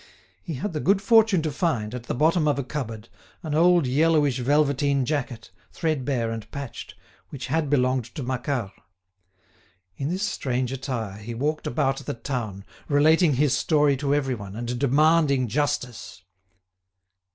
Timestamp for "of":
2.47-2.57